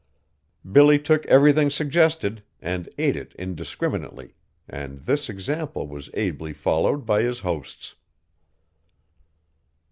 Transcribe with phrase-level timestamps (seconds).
[0.71, 4.33] Billy took everything suggested and ate it indiscriminately,
[4.67, 7.93] and this example was ably followed by his hosts.